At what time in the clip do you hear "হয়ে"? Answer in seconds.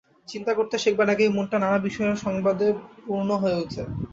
3.41-3.59